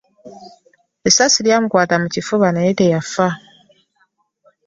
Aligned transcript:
Essasi 1.07 1.39
lyamukwata 1.45 1.95
mu 2.01 2.07
kifuba 2.13 2.47
naye 2.51 2.71
teyafa. 2.79 3.27